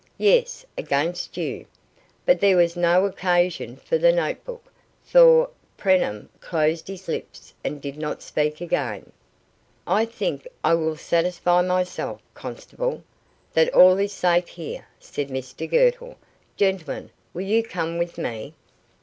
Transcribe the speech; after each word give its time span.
"Yes, 0.17 0.65
against 0.79 1.37
you." 1.37 1.67
But 2.25 2.39
there 2.39 2.57
was 2.57 2.75
no 2.75 3.05
occasion 3.05 3.75
for 3.77 3.99
the 3.99 4.11
note 4.11 4.43
book, 4.43 4.65
for 5.03 5.51
Preenham 5.77 6.27
closed 6.39 6.87
his 6.87 7.07
lips 7.07 7.53
and 7.63 7.79
did 7.79 7.97
not 7.97 8.23
speak 8.23 8.61
again. 8.61 9.11
"I 9.85 10.05
think 10.05 10.47
I 10.63 10.73
will 10.73 10.97
satisfy 10.97 11.61
myself, 11.61 12.19
constable, 12.33 13.03
that 13.53 13.71
all 13.75 13.99
is 13.99 14.11
safe 14.11 14.47
here," 14.47 14.87
said 14.99 15.29
Mr 15.29 15.69
Girtle. 15.69 16.15
"Gentlemen, 16.57 17.11
will 17.31 17.43
you 17.45 17.61
come 17.63 17.99
with 17.99 18.17
me?" 18.17 18.55